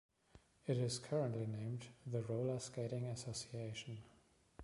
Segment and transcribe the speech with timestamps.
[0.65, 3.99] It is currently named the Roller Skating Association.